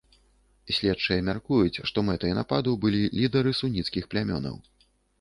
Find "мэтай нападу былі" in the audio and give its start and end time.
2.09-3.05